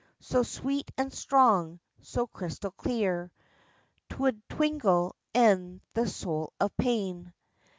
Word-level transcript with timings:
So 0.19 0.41
sweet 0.41 0.89
and 0.97 1.13
strong, 1.13 1.79
so 2.01 2.25
crystal 2.25 2.71
clear 2.71 3.29
'Twould 4.09 4.41
tingle 4.49 5.15
e'en 5.37 5.79
the 5.93 6.07
soul 6.07 6.53
of 6.59 6.75
Pain. 6.75 7.31